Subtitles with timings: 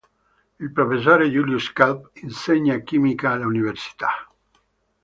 [0.59, 4.09] Il professor Julius Kelp insegna chimica all'università.